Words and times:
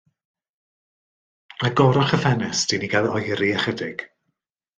Agorwch 1.69 2.15
y 2.17 2.19
ffenest 2.23 2.75
i 2.79 2.81
ni 2.85 2.91
gael 2.95 3.11
oeri 3.19 3.53
ychydig. 3.61 4.05